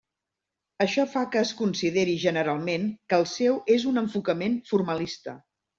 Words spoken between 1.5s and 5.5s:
consideri generalment que el seu és un enfocament formalista.